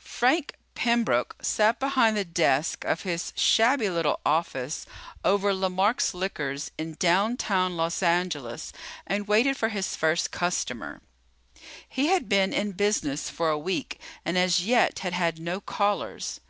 [0.02, 4.84] _Frank Pembroke sat behind the desk of his shabby little office
[5.24, 8.72] over Lemark's Liquors in downtown Los Angeles
[9.06, 11.00] and waited for his first customer.
[11.88, 16.40] He had been in business for a week and as yet had had no callers.